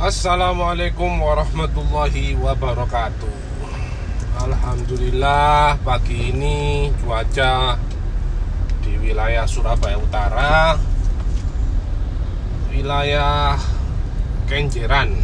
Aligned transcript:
Assalamualaikum 0.00 1.20
warahmatullahi 1.20 2.32
wabarakatuh. 2.40 3.36
Alhamdulillah 4.48 5.76
pagi 5.84 6.32
ini 6.32 6.88
cuaca 7.04 7.76
di 8.80 8.96
wilayah 8.96 9.44
Surabaya 9.44 10.00
Utara 10.00 10.80
Wilayah 12.72 13.60
Kenjeran 14.48 15.20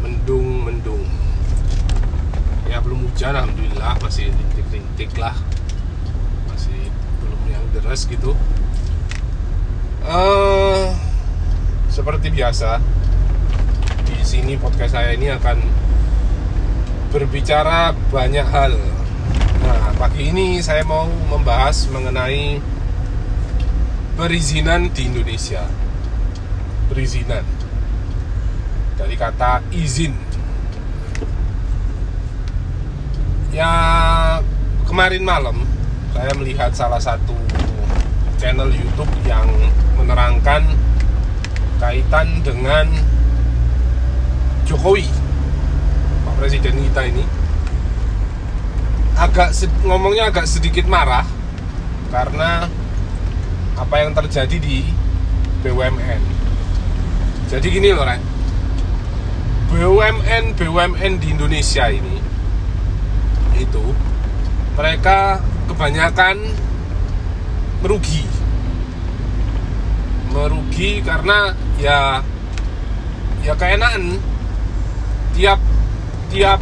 Mendung-mendung. 0.00 1.04
Ya 2.72 2.80
belum 2.80 3.04
hujan 3.04 3.36
Alhamdulillah 3.36 4.00
masih 4.00 4.32
rintik-rintik 4.32 5.12
lah. 5.20 5.36
Masih 6.48 6.88
belum 7.20 7.40
yang 7.52 7.64
deras 7.76 8.08
gitu. 8.08 8.32
Eh, 10.08 10.88
Seperti 11.92 12.32
biasa 12.32 12.80
di 14.20 14.28
sini 14.28 14.52
podcast 14.60 15.00
saya 15.00 15.16
ini 15.16 15.32
akan 15.32 15.56
berbicara 17.08 17.96
banyak 18.12 18.44
hal. 18.44 18.76
Nah, 19.64 19.96
pagi 19.96 20.28
ini 20.28 20.60
saya 20.60 20.84
mau 20.84 21.08
membahas 21.08 21.88
mengenai 21.88 22.60
perizinan 24.20 24.92
di 24.92 25.08
Indonesia. 25.08 25.64
Perizinan 26.92 27.48
dari 29.00 29.16
kata 29.16 29.64
izin. 29.72 30.12
Ya, 33.56 33.72
kemarin 34.84 35.24
malam 35.24 35.64
saya 36.12 36.36
melihat 36.36 36.76
salah 36.76 37.00
satu 37.00 37.32
channel 38.36 38.68
YouTube 38.68 39.16
yang 39.24 39.48
menerangkan 39.96 40.68
kaitan 41.80 42.44
dengan 42.44 42.84
Jokowi 44.70 45.10
Pak 46.22 46.34
Presiden 46.38 46.78
kita 46.78 47.02
ini 47.10 47.26
agak 49.18 49.50
ngomongnya 49.82 50.30
agak 50.30 50.46
sedikit 50.46 50.86
marah 50.86 51.26
karena 52.14 52.70
apa 53.74 53.94
yang 53.98 54.14
terjadi 54.14 54.56
di 54.62 54.86
BUMN 55.66 56.22
jadi 57.50 57.66
gini 57.66 57.90
loh 57.90 58.06
Ren 58.06 58.22
BUMN 59.74 60.54
BUMN 60.54 61.12
di 61.18 61.26
Indonesia 61.34 61.90
ini 61.90 62.22
itu 63.60 63.84
mereka 64.78 65.44
kebanyakan 65.68 66.40
merugi. 67.84 68.24
Merugi 70.30 71.04
karena 71.04 71.52
ya 71.76 72.24
ya 73.44 73.54
keenaan 73.56 74.20
tiap 75.40 75.56
tiap 76.28 76.60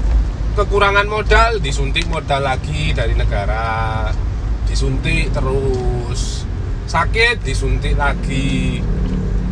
kekurangan 0.55 1.11
modal 1.11 1.59
disuntik 1.59 2.07
modal 2.07 2.47
lagi 2.47 2.95
dari 2.95 3.19
negara. 3.19 4.07
Disuntik 4.71 5.35
terus. 5.35 6.47
Sakit 6.87 7.43
disuntik 7.43 7.99
lagi. 7.99 8.79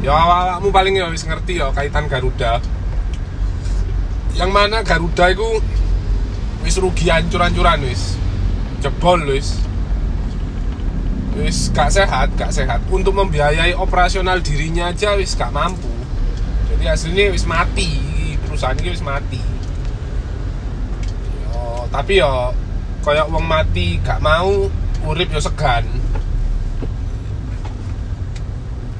Ya 0.07 0.15
awakmu 0.15 0.71
paling 0.71 0.95
ya 0.95 1.11
wis 1.11 1.27
ngerti 1.27 1.59
ya 1.59 1.75
kaitan 1.75 2.07
Garuda. 2.07 2.63
Yang 4.39 4.51
mana 4.55 4.87
Garuda 4.87 5.35
itu 5.35 5.59
wis 6.63 6.79
rugi 6.79 7.11
hancur-hancuran 7.11 7.83
wis. 7.83 8.15
Jebol 8.79 9.27
wis. 9.27 9.59
Wis 11.35 11.75
gak 11.75 11.91
sehat 11.91 12.31
gak 12.39 12.55
sehat. 12.55 12.79
Untuk 12.95 13.11
membiayai 13.11 13.75
operasional 13.75 14.39
dirinya 14.39 14.95
aja 14.95 15.19
wis 15.19 15.35
gak 15.35 15.51
mampu. 15.51 15.91
Jadi 16.71 16.87
aslinya 16.87 17.35
wis 17.35 17.43
mati 17.43 18.16
perusahaan 18.47 18.79
ini 18.79 18.95
wis 18.95 19.03
mati. 19.03 19.43
Yo, 21.51 21.91
tapi 21.91 22.23
yo 22.23 22.55
kayak 23.03 23.31
uang 23.31 23.47
mati 23.47 23.99
gak 24.03 24.23
mau 24.23 24.71
urip 25.07 25.29
yo 25.31 25.43
segan. 25.43 25.87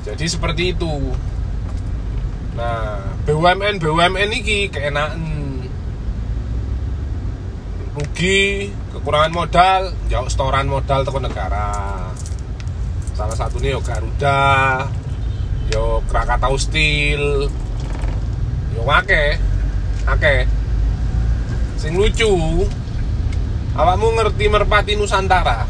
Jadi 0.07 0.25
seperti 0.27 0.75
itu. 0.75 0.95
Nah 2.55 3.03
BUMN 3.27 3.83
BUMN 3.83 4.31
ini 4.39 4.71
keenaan 4.71 5.23
rugi 7.97 8.71
kekurangan 8.93 9.33
modal 9.33 9.83
jauh 10.07 10.29
setoran 10.31 10.69
modal 10.71 11.03
toko 11.03 11.19
negara. 11.19 12.13
Salah 13.17 13.35
satunya 13.35 13.75
yo 13.75 13.81
Garuda 13.83 14.87
yo 15.75 16.05
Krakatau 16.07 16.55
Steel 16.55 17.51
yo 18.87 18.95
wake 18.95 19.43
Oke. 20.07 20.47
Sing 21.83 21.99
lucu, 21.99 22.31
awakmu 23.75 24.15
ngerti 24.15 24.47
Merpati 24.47 24.95
Nusantara? 24.95 25.67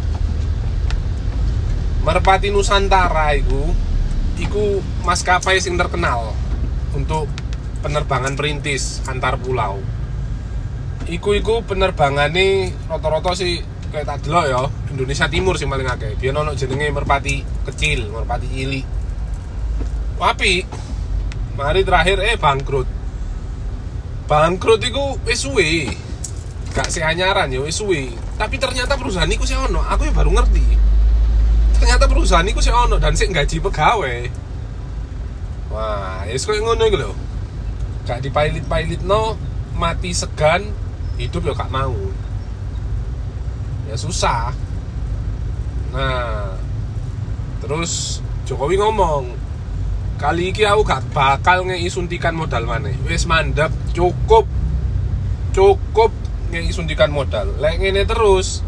Merpati 2.04 2.52
Nusantara 2.52 3.32
iku 3.32 3.72
iku 4.36 4.84
maskapai 5.08 5.56
sing 5.56 5.80
terkenal 5.80 6.36
untuk 6.92 7.32
penerbangan 7.80 8.36
perintis 8.36 9.00
antar 9.08 9.40
pulau. 9.40 9.80
Iku 11.08 11.32
iku 11.40 11.64
penerbangannya 11.64 12.76
rata-rata 12.92 13.32
sih 13.32 13.64
kayak 13.88 14.04
tak 14.04 14.28
ya 14.28 14.68
Indonesia 14.92 15.32
Timur 15.32 15.56
sih 15.56 15.64
paling 15.64 15.88
akeh. 15.88 16.20
Biyen 16.20 16.36
ono 16.36 16.52
jenenge 16.52 16.92
merpati 16.92 17.40
kecil, 17.64 18.12
merpati 18.12 18.52
cilik. 18.52 18.84
Tapi 20.20 20.60
mari 21.56 21.80
terakhir 21.88 22.20
eh 22.20 22.36
bangkrut 22.36 22.95
bangkrut 24.26 24.82
itu 24.82 25.18
wis 25.22 25.42
suwe. 25.42 25.90
Gak 26.74 26.92
si 26.92 27.00
anyaran 27.00 27.48
ya 27.48 27.62
wis 27.62 27.78
suwe. 27.78 28.12
Tapi 28.36 28.60
ternyata 28.60 28.98
perusahaan 28.98 29.30
itu 29.30 29.46
sih 29.46 29.56
ono 29.56 29.80
aku 29.80 30.10
ya 30.10 30.12
baru 30.12 30.30
ngerti. 30.34 30.66
Ternyata 31.80 32.04
perusahaan 32.10 32.46
itu 32.46 32.60
sih 32.60 32.74
ono 32.74 32.98
dan 32.98 33.14
sih 33.14 33.30
gaji 33.30 33.56
pegawai. 33.62 34.20
Wah 35.70 36.22
ya 36.26 36.36
kok 36.36 36.54
ngono 36.54 36.84
gitu 36.86 36.98
loh 37.00 37.16
gak 38.06 38.22
dipailit-pailit 38.22 39.02
no 39.02 39.34
mati 39.74 40.14
segan 40.14 40.70
hidup 41.18 41.42
ya 41.42 41.52
gak 41.58 41.74
mau. 41.74 41.94
Ya 43.90 43.98
susah. 43.98 44.54
Nah 45.90 46.54
terus 47.62 48.22
Jokowi 48.46 48.78
ngomong 48.78 49.34
kali 50.22 50.54
ini 50.54 50.62
aku 50.64 50.86
gak 50.86 51.02
bakal 51.10 51.66
ngei 51.66 51.90
suntikan 51.90 52.38
modal 52.38 52.62
mana 52.62 52.94
wis 53.10 53.26
mandap 53.26 53.74
cukup 53.96 54.44
cukup 55.56 56.12
suntikan 56.68 57.08
modal. 57.08 57.56
Lek 57.56 57.80
ngene 57.80 58.04
terus 58.04 58.60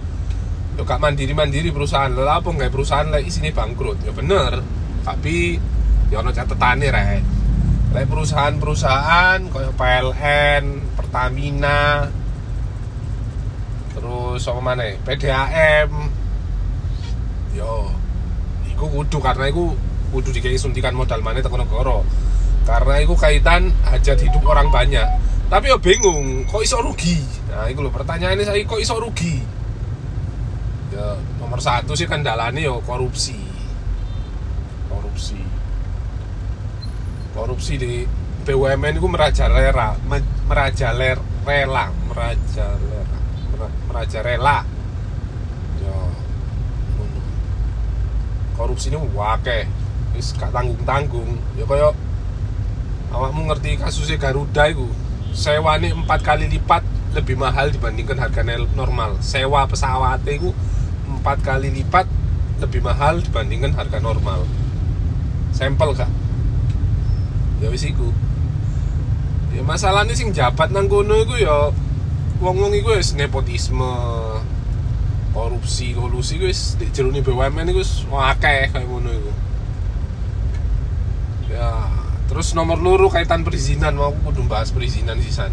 yo 0.80 0.88
gak 0.88 1.04
mandiri 1.04 1.36
mandiri 1.36 1.68
perusahaan. 1.68 2.08
Lho 2.08 2.24
apa 2.24 2.48
nggak 2.48 2.72
perusahaan 2.72 3.12
lek 3.12 3.28
isine 3.28 3.52
bangkrut? 3.52 4.00
Ya 4.08 4.12
bener. 4.16 4.64
Tapi 5.04 5.60
ya 6.08 6.24
ono 6.24 6.32
catetane 6.32 6.88
rek. 6.88 7.22
Lek 7.92 8.04
perusahaan-perusahaan 8.08 9.38
kayak 9.52 9.72
PLN 9.76 10.64
Pertamina 10.96 12.08
terus 13.98 14.46
apa 14.46 14.60
mana 14.62 14.86
PDAM 15.02 15.90
yo 17.50 17.90
iku 18.70 18.86
kudu 18.86 19.18
karena 19.18 19.50
iku 19.50 19.74
kudu 20.14 20.30
dikai 20.30 20.54
suntikan 20.54 20.94
modal 20.94 21.18
mana 21.18 21.42
tekan 21.42 21.66
negara 21.66 21.98
karena 22.68 23.00
itu 23.00 23.16
kaitan 23.16 23.72
hajat 23.88 24.20
hidup 24.20 24.44
orang 24.44 24.68
banyak. 24.68 25.08
Tapi 25.48 25.72
ya 25.72 25.80
bingung 25.80 26.44
kok 26.44 26.60
iso 26.60 26.76
rugi? 26.84 27.16
Nah 27.48 27.64
itu 27.72 27.80
loh 27.80 27.88
pertanyaannya 27.88 28.44
saya 28.44 28.60
kok 28.60 28.76
iso 28.76 29.00
rugi? 29.00 29.40
Ya 30.92 31.16
nomor 31.40 31.64
satu 31.64 31.96
sih 31.96 32.04
dalane 32.04 32.68
ya 32.68 32.76
korupsi. 32.84 33.40
Korupsi. 34.92 35.40
Korupsi 37.32 37.80
di 37.80 38.04
BUMN 38.44 39.00
itu 39.00 39.08
merajalela 39.08 39.96
merajaler 40.44 41.16
rela 41.48 41.88
merajalela 42.12 43.68
merajalela 43.88 44.60
ya 45.80 45.96
korupsi 48.52 48.92
ini 48.92 49.00
wakeh 49.16 49.64
wis 50.12 50.36
gak 50.36 50.52
tanggung-tanggung. 50.52 51.40
Ya 51.56 51.64
kaya 51.64 51.88
awakmu 53.12 53.48
ngerti 53.48 53.80
kasusnya 53.80 54.20
Garuda 54.20 54.68
itu 54.68 54.86
sewane 55.32 55.92
empat 55.92 56.20
kali 56.24 56.50
lipat 56.50 56.84
lebih 57.16 57.40
mahal 57.40 57.72
dibandingkan 57.72 58.20
harga 58.20 58.42
normal. 58.76 59.16
Sewa 59.24 59.64
pesawat 59.64 60.22
itu 60.28 60.52
empat 61.08 61.40
kali 61.40 61.72
lipat 61.72 62.04
lebih 62.60 62.84
mahal 62.84 63.22
dibandingkan 63.22 63.72
harga 63.72 63.98
normal. 64.02 64.44
Sampel 65.54 65.96
kak. 65.96 66.10
Ya 67.64 67.72
wis 67.72 67.86
iku. 67.86 68.12
Ya 69.54 69.64
masalahnya 69.64 70.12
sing 70.12 70.30
jabat 70.30 70.70
nang 70.70 70.86
kono 70.86 71.16
iku 71.24 71.34
ya 71.40 71.72
wong-wong 72.38 72.76
iku 72.76 72.94
wis 72.94 73.16
nepotisme 73.16 73.88
korupsi 75.34 75.94
kolusi 75.94 76.38
wis 76.38 76.74
di 76.78 76.90
jerone 76.90 77.22
BUMN 77.22 77.72
iku 77.72 77.80
wis 77.80 78.04
akeh 78.06 78.68
kayak 78.70 78.86
ngono 78.86 79.10
iku. 79.10 79.32
Ya 81.48 81.97
terus 82.28 82.52
nomor 82.52 82.76
luru 82.76 83.08
kaitan 83.08 83.40
perizinan 83.42 83.96
mau 83.96 84.12
aku 84.12 84.30
kudu 84.30 84.44
bahas 84.46 84.68
perizinan 84.70 85.16
sisan. 85.24 85.50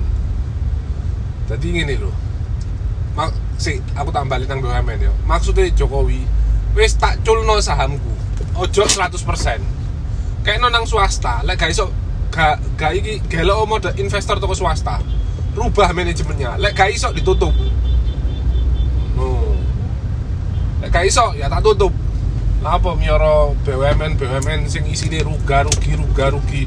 Jadi 1.48 1.66
gini 1.72 1.96
loh 1.96 2.14
mak 3.16 3.32
si 3.56 3.80
aku 3.96 4.12
tambah 4.12 4.36
nang 4.44 4.60
BUMN 4.60 5.00
ya 5.00 5.12
maksudnya 5.24 5.72
Jokowi 5.72 6.20
wis 6.76 7.00
tak 7.00 7.24
culno 7.24 7.64
sahamku 7.64 8.12
ojo 8.60 8.84
100% 8.84 9.16
kayak 10.44 10.60
nang 10.60 10.84
swasta 10.84 11.40
lek 11.48 11.56
gak 11.56 11.72
iso 11.72 11.88
gak 12.28 12.60
gak 12.76 12.92
iki 13.00 13.24
gelo 13.32 13.64
mode 13.64 13.96
investor 13.96 14.36
toko 14.38 14.52
swasta. 14.52 15.00
Rubah 15.56 15.96
manajemennya 15.96 16.60
lek 16.60 16.76
gak 16.76 16.92
iso 16.92 17.16
ditutup. 17.16 17.56
No 19.16 19.56
lek 20.84 20.92
gak 20.92 21.08
iso 21.08 21.32
ya 21.40 21.48
tak 21.48 21.64
tutup 21.64 21.96
apa 22.66 22.98
mioro 22.98 23.54
BUMN 23.62 24.18
BUMN 24.18 24.66
sing 24.66 24.90
isine 24.90 25.22
ruga 25.22 25.62
rugi 25.62 25.94
ruga 25.94 26.34
rugi. 26.34 26.66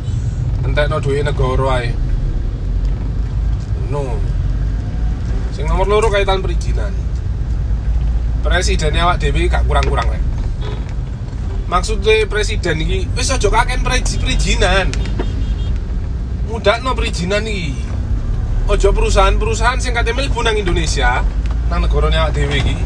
Entekno 0.62 1.02
duwe 1.02 1.26
negara 1.26 1.82
ae. 1.82 1.90
No. 3.90 4.06
Sing 5.50 5.66
nomor 5.66 5.90
loro 5.90 6.06
kaitan 6.06 6.38
perizinan. 6.38 6.94
Presiden 8.46 8.94
awak 9.02 9.18
dhewe 9.18 9.50
gak 9.50 9.66
kurang-kurang 9.66 10.06
rek 10.14 10.28
maksudnya 11.68 12.24
presiden 12.24 12.80
iki 12.80 13.04
wis 13.12 13.28
aja 13.28 13.48
kaken 13.52 13.84
perizinan. 13.84 14.88
Mudakno 16.48 16.96
perizinan 16.96 17.44
iki. 17.44 17.76
Ojo 18.68 18.92
perusahaan-perusahaan 18.92 19.80
sing 19.80 19.96
kate 19.96 20.12
mlebu 20.12 20.44
Indonesia 20.44 21.24
nang 21.68 21.84
negarane 21.84 22.16
awak 22.16 22.32
dhewe 22.36 22.56
iki 22.56 22.76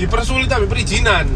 dipersulit 0.00 0.48
tapi 0.48 0.64
perizinan 0.68 1.28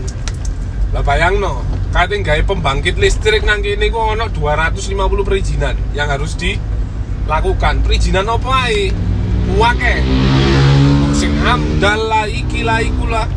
lah 0.88 1.04
bayang 1.04 1.36
no 1.36 1.60
kate 1.92 2.16
gawe 2.24 2.42
pembangkit 2.48 2.96
listrik 2.96 3.44
nang 3.44 3.60
kene 3.60 3.92
ku 3.92 4.00
ono 4.00 4.32
250 4.32 4.96
perizinan 5.24 5.76
yang 5.92 6.08
harus 6.08 6.32
dilakukan. 6.36 7.84
Perizinan 7.84 8.28
apa 8.28 8.72
ae? 8.72 8.92
Wake 9.56 9.94
sing 11.16 11.32
amdal 11.44 12.00
lah 12.08 12.24
iki 12.28 12.64
lah 12.64 12.80
iku 12.80 13.04
lah. 13.04 13.28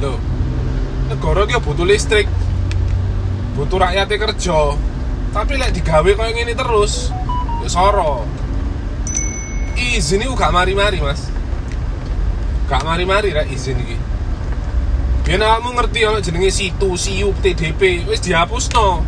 Lho 0.00 0.16
negara 1.12 1.44
ki 1.44 1.60
butuh 1.60 1.84
listrik. 1.84 2.28
Butuh 3.56 3.80
rakyatnya 3.80 4.16
kerja. 4.16 4.76
Tapi 5.36 5.52
lek 5.60 5.76
digawe 5.76 6.10
kaya 6.16 6.32
ngene 6.32 6.56
terus 6.56 7.12
ya 7.64 7.68
soro. 7.68 8.24
Izin 9.76 10.24
itu 10.24 10.32
gak 10.32 10.56
mari-mari 10.56 11.04
mas. 11.04 11.28
Gak 12.72 12.84
mari-mari 12.88 13.36
rek 13.36 13.52
izin 13.52 13.76
iki 13.84 14.05
Biar 15.26 15.42
kamu 15.42 15.74
ngerti 15.74 16.06
ono 16.06 16.22
jenenge 16.22 16.54
situ, 16.54 16.94
siup, 16.94 17.34
TDP, 17.42 18.06
wis 18.06 18.22
dihapus 18.22 18.70
no. 18.70 19.02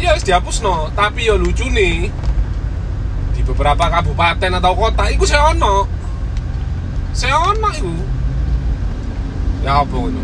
Iya 0.00 0.16
dihapus 0.16 0.64
no, 0.64 0.88
tapi 0.96 1.28
ya 1.28 1.36
lucu 1.36 1.68
nih 1.68 2.08
di 3.36 3.40
beberapa 3.44 3.84
kabupaten 3.92 4.48
atau 4.56 4.72
kota 4.72 5.12
itu 5.12 5.28
saya 5.28 5.52
ono. 5.52 5.84
Saya 7.12 7.36
ono 7.36 7.68
itu. 7.68 7.92
Ya 9.60 9.84
apa 9.84 9.92
itu? 9.92 10.22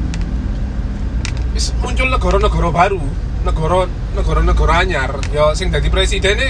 Wis 1.52 1.76
muncul 1.76 2.08
negara-negara 2.08 2.69
baru, 2.72 3.04
negara 3.44 3.84
negara-negara 4.16 4.72
anyar, 4.80 5.12
ya 5.28 5.52
sing 5.52 5.69
dadi 5.69 5.92
presiden 5.92 6.40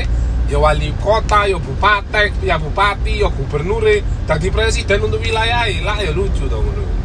ya 0.46 0.62
wali 0.62 0.94
kota, 1.02 1.50
ya 1.50 1.58
bupati, 1.58 2.46
ya 2.46 2.54
bupati, 2.54 3.26
ya 3.26 3.28
gubernur, 3.28 3.82
dadi 4.22 4.48
presiden 4.54 5.02
untuk 5.02 5.18
wilayah 5.18 5.66
lah 5.82 5.98
ya 5.98 6.14
lucu 6.14 6.46
dong 6.46 6.62
ngono 6.62 6.97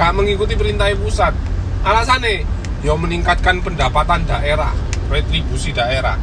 gak 0.00 0.16
mengikuti 0.16 0.56
perintah 0.56 0.88
pusat. 0.96 1.36
Alasannya 1.84 2.48
ya 2.80 2.96
meningkatkan 2.96 3.60
pendapatan 3.60 4.24
daerah 4.24 4.72
retribusi 5.12 5.76
daerah. 5.76 6.16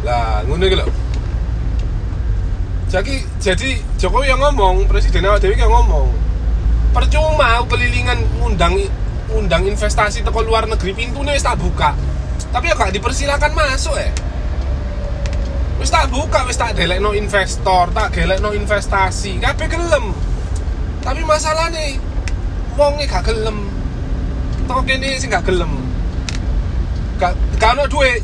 Lah 0.00 0.40
ngono 0.48 0.64
gitu 0.64 0.88
jadi 2.90 3.22
jadi 3.38 3.78
Jokowi 4.02 4.34
yang 4.34 4.42
ngomong 4.42 4.90
presiden 4.90 5.22
awak 5.22 5.38
dewi 5.38 5.54
yang 5.54 5.70
ngomong 5.70 6.10
percuma 6.90 7.62
kelilingan 7.70 8.18
undang 8.42 8.74
undang 9.30 9.62
investasi 9.62 10.26
toko 10.26 10.42
luar 10.42 10.66
negeri 10.66 10.98
pintunya 10.98 11.38
wis 11.38 11.46
buka. 11.54 11.94
Tapi 12.50 12.66
ya 12.66 12.74
gak 12.74 12.90
dipersilakan 12.90 13.54
masuk 13.54 13.94
ya 13.94 14.10
wis 15.78 15.88
tak 15.88 16.10
buka 16.12 16.44
wis 16.44 16.58
tak 16.58 16.76
delek 16.76 17.00
no 17.00 17.16
investor 17.16 17.88
tak 17.94 18.10
gelek 18.12 18.42
no 18.42 18.50
investasi 18.50 19.38
kabeh 19.38 19.70
gelem. 19.70 20.10
Tapi 21.00 21.22
masalahnya 21.22 21.94
wonge 22.80 23.04
gak 23.04 23.28
gelem. 23.28 23.68
Toko 24.64 24.80
kene 24.88 25.20
sing 25.20 25.28
gak 25.28 25.44
gelem. 25.44 25.68
Gak 27.20 27.36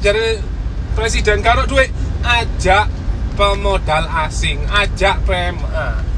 jadi 0.01 0.41
presiden 0.97 1.45
ono 1.45 1.69
duit 1.69 1.93
ajak 2.25 2.89
pemodal 3.37 4.09
asing 4.09 4.65
ajak 4.73 5.21
PMA 5.29 6.17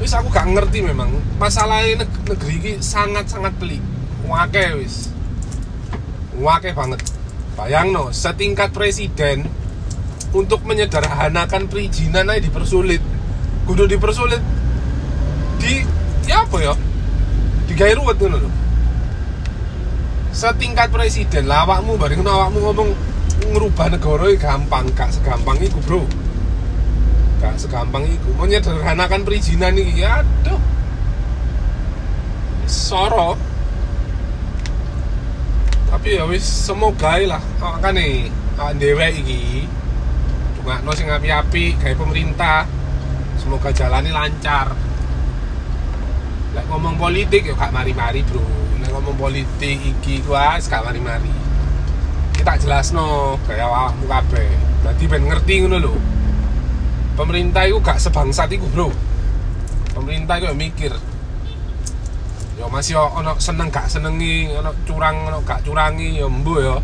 wis 0.00 0.16
aku 0.16 0.32
gak 0.32 0.48
ngerti 0.48 0.80
memang 0.80 1.12
masalahnya 1.36 2.08
negeri 2.24 2.56
ini 2.56 2.72
sangat-sangat 2.80 3.52
pelik. 3.60 3.84
Wake 4.24 4.80
wis. 4.80 5.12
Wake 6.40 6.72
banget. 6.72 7.04
Bayang 7.52 7.92
no 7.92 8.08
setingkat 8.08 8.72
presiden 8.72 9.44
untuk 10.32 10.64
menyederhanakan 10.64 11.68
perizinan 11.68 12.32
aja 12.32 12.40
dipersulit. 12.40 13.04
Kudu 13.68 13.84
dipersulit 13.84 14.40
di 15.60 15.84
ya 16.24 16.48
apa 16.48 16.56
ya 16.64 16.72
digawe 17.70 17.92
ruwet 18.02 18.18
ngono 18.18 18.38
lho. 18.42 18.50
Setingkat 20.34 20.90
presiden 20.90 21.46
lah 21.46 21.62
awakmu 21.62 21.94
bareng 21.94 22.26
awakmu 22.26 22.58
ngomong 22.66 22.90
ngerubah 23.54 23.94
negara 23.94 24.26
gampang 24.34 24.90
gak 24.94 25.14
segampang 25.14 25.58
itu 25.62 25.78
bro. 25.86 26.02
Gak 27.38 27.62
segampang 27.62 28.10
itu 28.10 28.30
menyederhanakan 28.34 29.22
perizinan 29.22 29.78
ini 29.78 30.02
aduh. 30.02 30.58
Soro. 32.66 33.38
Tapi 35.90 36.18
ya 36.18 36.26
wis 36.26 36.42
semoga 36.42 37.18
lah. 37.22 37.42
Kan 37.58 37.94
nih 37.94 38.30
awak 38.58 38.78
dewe 38.82 39.08
iki 39.14 39.66
no 40.66 40.90
sing 40.94 41.10
api-api 41.10 41.78
kayak 41.78 41.98
pemerintah. 41.98 42.66
Semoga 43.38 43.74
jalannya 43.74 44.14
lancar 44.14 44.89
Lek 46.50 46.66
ngomong 46.66 46.98
politik 46.98 47.46
ya 47.46 47.54
gak 47.54 47.70
mari-mari, 47.70 48.26
Bro. 48.26 48.42
Lek 48.82 48.90
ngomong 48.90 49.14
politik 49.14 49.78
iki 49.78 50.18
kuas 50.26 50.66
gak 50.66 50.82
mari-mari. 50.82 51.30
Kita 52.34 52.58
jelas 52.58 52.90
no 52.90 53.38
kayak 53.46 53.70
awakmu 53.70 54.10
kabeh. 54.10 54.50
Dadi 54.82 55.04
ben 55.06 55.30
ngerti 55.30 55.54
ngono 55.62 55.78
lho. 55.78 55.94
Pemerintah 57.14 57.70
itu 57.70 57.78
gak 57.78 58.02
sebangsat 58.02 58.50
iku, 58.50 58.66
Bro. 58.74 58.90
Pemerintah 59.94 60.42
itu 60.42 60.50
ya 60.50 60.54
mikir. 60.56 60.92
Ya 62.58 62.66
masih 62.66 62.98
ono 62.98 63.38
seneng 63.38 63.70
gak 63.70 63.86
senengi, 63.86 64.50
ono 64.50 64.74
curang, 64.82 65.30
ono 65.30 65.38
gak 65.46 65.62
curangi, 65.62 66.18
ya 66.18 66.26
mbo 66.26 66.58
ya. 66.58 66.76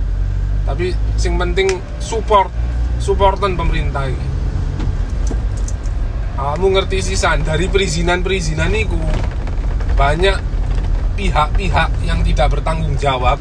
Tapi 0.62 0.94
sing 1.18 1.34
penting 1.34 1.82
support, 1.98 2.54
supportan 3.02 3.58
pemerintah 3.58 4.06
ini. 4.06 4.28
Kamu 6.36 6.68
ngerti 6.76 7.00
sisan 7.00 7.42
dari 7.42 7.66
perizinan-perizinan 7.66 8.70
itu 8.76 9.00
banyak 9.96 10.36
pihak-pihak 11.16 11.90
yang 12.04 12.20
tidak 12.20 12.52
bertanggung 12.52 12.92
jawab 13.00 13.40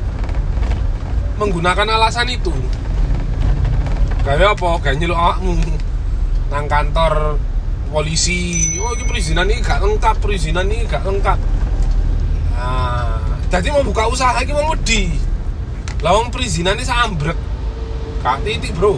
menggunakan 1.35 1.99
alasan 1.99 2.31
itu. 2.31 2.55
Kayak 4.23 4.55
apa? 4.55 4.79
Kayak 4.81 4.97
nyeluk 5.03 5.19
awakmu 5.19 5.59
nang 6.49 6.65
kantor 6.71 7.35
polisi. 7.91 8.71
Oh 8.79 8.95
ini 8.95 9.03
perizinan 9.03 9.51
ini 9.51 9.59
gak 9.59 9.83
lengkap 9.83 10.15
perizinan 10.23 10.65
ini 10.71 10.87
gak 10.87 11.03
lengkap. 11.03 11.39
Nah 12.55 13.19
jadi 13.51 13.67
mau 13.75 13.83
buka 13.83 14.07
usaha 14.07 14.39
ini 14.39 14.55
mau 14.55 14.73
di 14.79 15.11
lawang 15.99 16.31
perizinan 16.31 16.79
ini 16.79 16.87
sambrek 16.87 17.37
kak 18.23 18.41
titik 18.47 18.71
bro. 18.73 18.95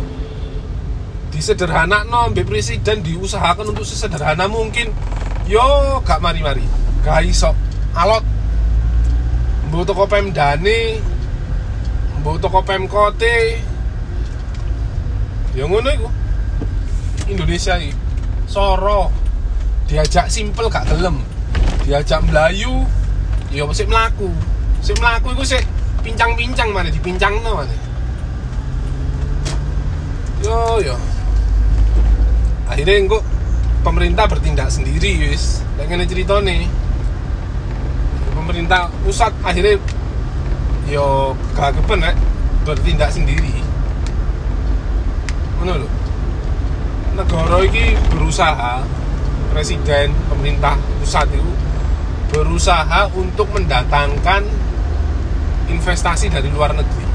Disederhana 1.34 2.06
no 2.06 2.30
presiden 2.32 3.02
diusahakan 3.02 3.74
untuk 3.74 3.84
sesederhana 3.84 4.46
mungkin. 4.46 4.94
Yo 5.50 6.00
gak 6.06 6.22
mari-mari 6.22 6.87
gak 7.08 7.24
iso. 7.24 7.56
Alot. 7.96 8.24
Mbok 9.72 9.84
toko 9.88 10.04
pemdane 10.04 11.00
mbok 12.20 12.44
toko 12.44 12.60
pemkote. 12.68 13.64
Ya 15.56 15.64
ngono 15.64 15.88
iku. 15.88 16.10
Indonesia 17.32 17.80
iki. 17.80 17.96
Soro. 18.52 19.08
Diajak 19.88 20.28
simpel 20.28 20.68
gak 20.68 20.92
gelem. 20.92 21.24
Diajak 21.88 22.20
melayu. 22.28 22.84
Ya 23.48 23.64
mesti 23.64 23.88
melaku? 23.88 24.28
Si 24.84 24.92
melaku 25.00 25.32
itu 25.32 25.56
sih 25.56 25.64
pincang-pincang 26.04 26.76
mana 26.76 26.92
dipincang 26.92 27.40
no 27.40 27.64
mana. 27.64 27.76
Yo 30.44 30.84
yo. 30.84 30.96
Akhirnya 32.68 33.08
kok 33.08 33.24
pemerintah 33.88 34.28
bertindak 34.28 34.68
sendiri 34.68 35.32
wis. 35.32 35.64
Dengan 35.80 36.04
cerita 36.04 36.44
nih 36.44 36.68
pemerintah 38.48 38.88
pusat 39.04 39.36
akhirnya 39.44 39.76
yo 40.88 41.36
gak 41.52 41.76
kepen 41.76 42.00
bertindak 42.64 43.12
sendiri. 43.12 43.60
Ngono 45.60 45.84
lho. 45.84 45.90
Negara 47.20 47.60
iki 47.68 48.00
berusaha 48.08 48.88
presiden 49.52 50.16
pemerintah 50.32 50.80
pusat 51.04 51.28
itu 51.36 51.52
berusaha 52.32 53.12
untuk 53.20 53.52
mendatangkan 53.52 54.48
investasi 55.68 56.32
dari 56.32 56.48
luar 56.48 56.72
negeri. 56.72 57.08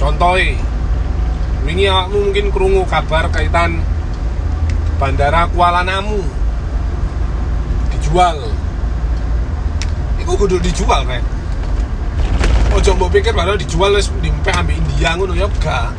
Contohnya 0.00 0.56
ini 1.68 1.92
mungkin 2.08 2.48
kerungu 2.48 2.88
kabar 2.88 3.28
kaitan 3.28 3.84
bandara 4.96 5.44
Kuala 5.52 5.84
Namu 5.84 6.24
dijual 7.92 8.48
itu 10.30 10.46
kudu 10.46 10.62
dijual 10.62 11.02
kan 11.10 11.18
ojo 12.70 12.94
mbok 12.94 13.18
pikir 13.18 13.34
padahal 13.34 13.58
dijual 13.58 13.98
wis 13.98 14.14
dimpeh 14.22 14.54
ambek 14.54 14.78
India 14.78 15.18
ngono 15.18 15.34
ya 15.34 15.50
enggak 15.50 15.90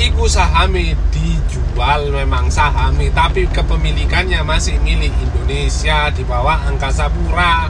iku 0.00 0.24
sahami 0.24 0.96
dijual 1.12 2.08
memang 2.08 2.48
sahami 2.48 3.12
tapi 3.12 3.44
kepemilikannya 3.52 4.40
masih 4.40 4.80
milik 4.80 5.12
Indonesia 5.20 6.08
di 6.16 6.24
bawah 6.24 6.64
Angkasa 6.64 7.12
Pura. 7.12 7.68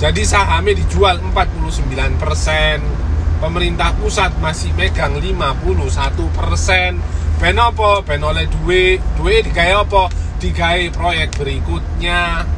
Jadi 0.00 0.24
sahamnya 0.24 0.80
dijual 0.80 1.20
49% 1.30 2.24
pemerintah 3.38 3.92
pusat 4.00 4.32
masih 4.40 4.72
megang 4.74 5.20
51% 5.20 5.78
ben 7.38 7.56
apa? 7.60 8.00
Ben 8.02 8.24
oleh 8.26 8.48
duit 8.48 8.98
duit 9.20 9.46
digawe 9.46 9.86
apa? 9.86 10.10
Digawe 10.40 10.88
proyek 10.88 11.36
berikutnya 11.36 12.48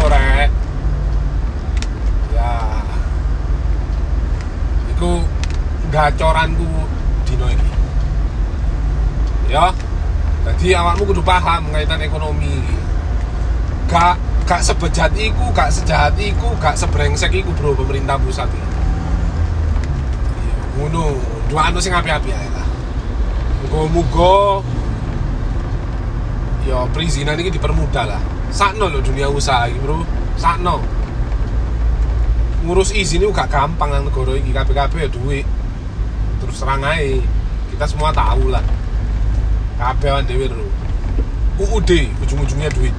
loh 0.00 0.08
rek. 0.08 0.48
Ya. 2.32 2.52
Itu 4.96 5.20
gacoranku 5.92 6.88
dino 7.28 7.46
ini 7.52 7.68
ya. 9.52 9.74
Jadi 10.40 10.72
awakmu 10.72 11.04
kudu 11.04 11.20
paham 11.20 11.68
kaitan 11.74 12.00
ekonomi. 12.00 12.64
Gak 13.90 14.16
gak 14.48 14.64
sebejat 14.64 15.12
iku 15.18 15.52
gak 15.52 15.68
sejahat 15.68 16.16
iku 16.16 16.56
gak 16.56 16.78
sebrengsek 16.80 17.34
iku 17.36 17.52
bro 17.52 17.76
pemerintah 17.76 18.16
pusat 18.16 18.48
ini. 18.48 18.70
Ngono. 20.80 21.38
Dua 21.50 21.66
anu 21.66 21.82
sing 21.82 21.90
api-api 21.90 22.30
ae 22.30 22.48
lah. 22.54 22.68
Muga-muga 23.66 24.62
ya 26.66 26.84
perizinan 26.92 27.38
ini 27.40 27.52
dipermudah 27.52 28.04
lah. 28.04 28.20
Sakno 28.50 28.90
lo 28.90 29.00
dunia 29.00 29.30
usaha 29.30 29.70
iki 29.70 29.78
bro. 29.80 30.02
Sakno. 30.36 30.82
Ngurus 32.66 32.92
izin 32.92 33.24
itu 33.24 33.32
gak 33.32 33.48
gampang 33.48 33.88
nang 33.88 34.04
negara 34.08 34.36
iki. 34.36 34.52
Kabeh-kabeh 34.52 35.06
ya 35.06 35.08
duit. 35.08 35.46
Terus 36.40 36.56
terang 36.60 36.84
aja 36.84 37.20
kita 37.70 37.84
semua 37.88 38.12
tahu 38.12 38.52
lah. 38.52 38.64
Kabeh 39.80 40.20
dhewe 40.28 40.46
lho. 40.52 40.68
UUD 41.60 41.90
ujung-ujungnya 42.24 42.72
duit. 42.72 42.92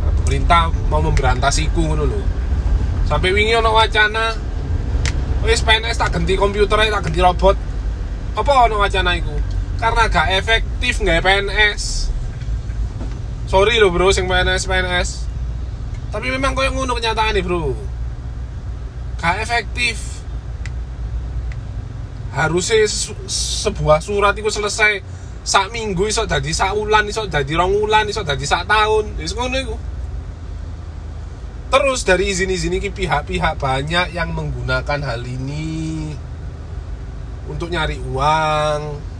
Nah, 0.00 0.12
pemerintah 0.20 0.72
mau 0.88 1.00
memberantas 1.00 1.56
iku 1.60 1.84
ngono 1.88 2.04
lho. 2.08 2.20
Sampai 3.08 3.32
wingi 3.32 3.56
ono 3.56 3.72
wacana 3.72 4.32
wis 5.44 5.60
PNS 5.64 6.00
tak 6.00 6.16
ganti 6.16 6.36
komputer 6.36 6.76
tak 6.88 7.04
ganti 7.04 7.20
robot. 7.20 7.56
Apa 8.36 8.52
ono 8.68 8.80
wacana 8.80 9.16
iku 9.16 9.36
karena 9.82 10.06
gak 10.06 10.28
efektif 10.38 11.02
nggak 11.02 11.26
PNS 11.26 12.14
sorry 13.50 13.82
loh 13.82 13.90
bro 13.90 14.14
sing 14.14 14.30
PNS 14.30 14.70
PNS 14.70 15.22
tapi 16.12 16.28
memang 16.28 16.52
kau 16.52 16.60
yang 16.60 16.76
ngono 16.76 16.92
kenyataan 16.92 17.32
nih 17.32 17.40
bro. 17.40 17.72
Gak 19.16 19.40
efektif. 19.40 19.96
Harusnya 22.36 22.84
sebuah 23.64 24.04
surat 24.04 24.36
itu 24.36 24.52
selesai 24.52 25.00
sak 25.42 25.72
minggu 25.72 26.06
iso 26.06 26.28
jadi 26.28 26.52
sak 26.52 26.76
ulan 26.76 27.08
iso 27.08 27.24
jadi 27.26 27.52
rong 27.56 27.88
ulan 27.88 28.04
iso 28.12 28.20
jadi 28.20 28.44
sak 28.44 28.68
tahun. 28.68 29.16
Wis 29.16 29.32
ngono 29.32 29.56
iku. 29.56 29.76
Terus 31.72 32.04
dari 32.04 32.28
izin-izin 32.28 32.76
ini 32.76 32.92
pihak-pihak 32.92 33.56
banyak 33.56 34.12
yang 34.12 34.36
menggunakan 34.36 35.00
hal 35.00 35.24
ini 35.24 36.12
untuk 37.48 37.72
nyari 37.72 37.96
uang 38.12 38.80
ya, 39.00 39.11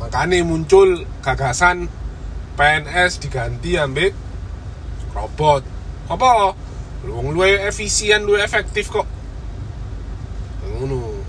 makanya 0.00 0.40
muncul 0.42 1.04
gagasan 1.20 1.92
PNS 2.56 3.20
diganti 3.20 3.76
ambil 3.76 4.12
robot. 5.14 5.62
Apa? 6.08 6.56
Lu 7.06 7.32
lu 7.32 7.40
efisien 7.44 8.24
lu 8.24 8.36
efektif 8.36 8.92
kok. 8.92 9.06
Ngono. 10.64 11.20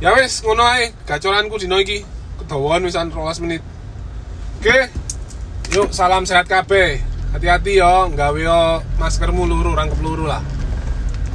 Ya 0.00 0.12
wes 0.12 0.44
ngono 0.44 0.64
ae. 0.64 0.92
Gacoranku 1.08 1.56
dino 1.56 1.80
iki. 1.80 2.04
Kedawan 2.42 2.84
wisan 2.84 3.08
12 3.08 3.44
menit. 3.44 3.62
Oke. 4.60 4.92
Yuk 5.72 5.88
salam 5.92 6.28
sehat 6.28 6.44
kabeh. 6.48 7.00
Hati-hati 7.32 7.80
yo 7.80 8.12
nggawe 8.12 8.40
yo 8.40 8.60
maskermu 9.00 9.48
luru 9.48 9.72
rangkep 9.72 10.00
luru 10.04 10.28
lah. 10.28 10.44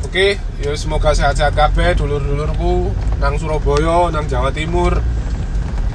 Oke. 0.05 0.37
Yuk 0.61 0.77
semoga 0.77 1.17
sehat-sehat 1.17 1.57
kabeh 1.57 1.97
dulur-dulurku 1.97 2.93
nang 3.17 3.37
Surabaya 3.41 4.13
nang 4.13 4.29
Jawa 4.29 4.53
Timur 4.53 5.01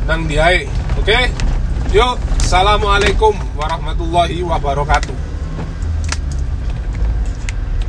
nang 0.07 0.25
Diai. 0.31 0.65
Oke? 0.97 1.19
Yuk. 1.91 2.17
Assalamualaikum 2.47 3.35
warahmatullahi 3.59 4.39
wabarakatuh 4.47 5.26